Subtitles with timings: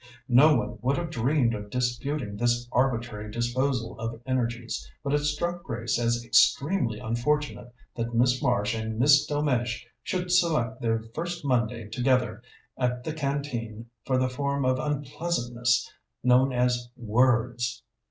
[0.27, 5.61] No one would have dreamed of disputing this arbitrary disposal of energies, but it struck
[5.61, 11.87] Grace as extremely unfortunate that Miss Marsh and Miss Delmege should select their first Monday
[11.87, 12.41] together
[12.79, 15.93] at the Canteen for the form of unpleasantness
[16.23, 17.83] known as "words."